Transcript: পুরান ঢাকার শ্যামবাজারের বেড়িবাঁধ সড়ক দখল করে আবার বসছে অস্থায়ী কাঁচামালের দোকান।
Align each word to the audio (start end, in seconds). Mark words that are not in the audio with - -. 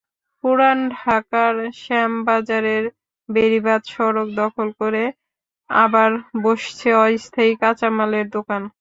পুরান 0.43 0.79
ঢাকার 0.95 1.55
শ্যামবাজারের 1.81 2.83
বেড়িবাঁধ 3.29 3.83
সড়ক 3.87 4.27
দখল 4.37 4.67
করে 4.81 5.03
আবার 5.69 6.11
বসছে 6.43 6.89
অস্থায়ী 7.03 7.53
কাঁচামালের 7.61 8.25
দোকান। 8.35 8.61